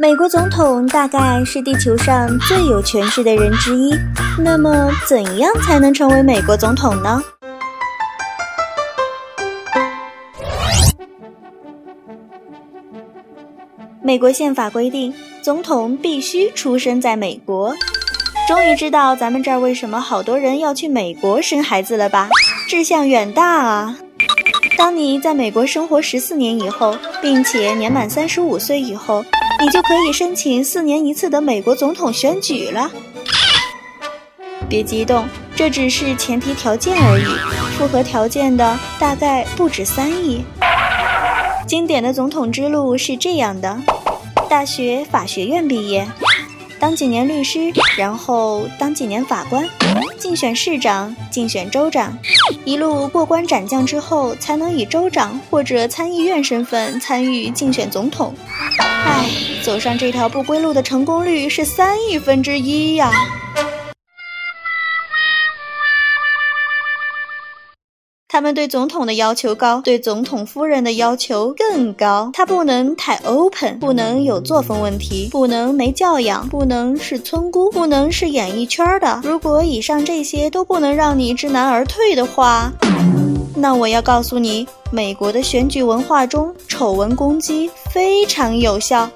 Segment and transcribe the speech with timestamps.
[0.00, 3.92] 美国总统大概是地球上最有权势的人之一。
[4.38, 7.20] 那么，怎样才能成为美国总统呢？
[14.00, 15.12] 美国宪法规定，
[15.42, 17.74] 总统必须出生在美国。
[18.46, 22.28] 终于知道咱们这儿为什么好多人要去美国生孩子了吧？
[22.68, 23.98] 志向远大啊！
[24.76, 29.24] 当你在美国生活十四年以后，并且年满三十五岁以后。
[29.60, 32.90] 你就可以申请四年一次的美国总统选举了。
[34.68, 40.44] 别激动，这只是前提条件而已，符合条件的大概不止三亿。
[41.66, 43.76] 经典的总统之路是这样的：
[44.48, 46.06] 大学法学院毕业。
[46.80, 49.68] 当几年律师，然后当几年法官，
[50.18, 52.16] 竞选市长，竞选州长，
[52.64, 58.32] 一路过关斩将之后，才能以州长或者参议院身份参与竞选总统。
[58.78, 59.28] 唉，
[59.62, 63.10] 走上这条不归路的成功率是三亿分之一呀。
[68.30, 72.30] 他们对总统的要求高，对总统夫人的要求更高。
[72.34, 79.18] 他不能太 open，不能有作风问题，不能没教养，不能是村姑，不能是演艺圈的。
[79.24, 82.70] 如果以上这些都不能让你知难而退的话，
[83.56, 89.08] 那我要告诉你，美国的选举文化中，丑闻攻击非常有效。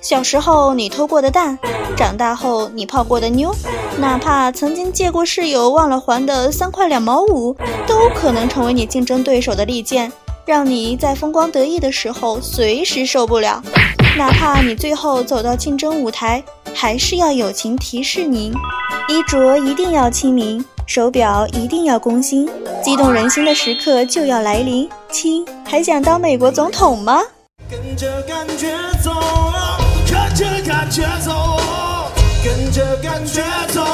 [0.00, 1.58] 小时候你偷过的蛋，
[1.96, 3.54] 长大后你泡过的妞，
[3.98, 7.54] 哪怕曾经借过室友忘了还的三块两毛五，
[7.86, 10.10] 都可能成为你竞争对手的利剑，
[10.46, 13.62] 让你在风光得意的时候随时受不了。
[14.16, 16.42] 哪怕你最后走到竞争舞台，
[16.74, 18.52] 还是要友情提示您：
[19.08, 22.48] 衣着一定要亲民，手表一定要工新，
[22.82, 24.88] 激动人心的时刻就要来临。
[25.12, 27.20] 亲，还想当美国总统吗？
[27.70, 28.66] 跟着感觉
[29.04, 29.10] 走。
[29.12, 29.79] 跟
[30.30, 31.60] 跟着感觉走，
[32.44, 33.42] 跟着感觉
[33.72, 33.84] 走，